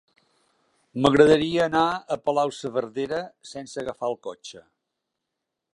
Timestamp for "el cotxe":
4.15-4.65